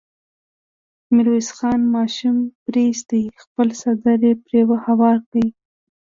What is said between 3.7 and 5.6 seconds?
څادر يې پرې هوار کړ.